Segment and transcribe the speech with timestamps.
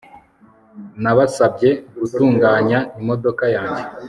[1.01, 1.69] Nabasabye
[1.99, 3.83] gutunganya imodoka yanjye